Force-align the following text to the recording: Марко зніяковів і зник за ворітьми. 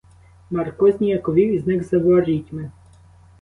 Марко 0.51 0.91
зніяковів 0.91 1.53
і 1.53 1.59
зник 1.59 1.83
за 1.83 1.99
ворітьми. 1.99 2.71